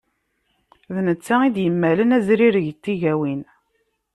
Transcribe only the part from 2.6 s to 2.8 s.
n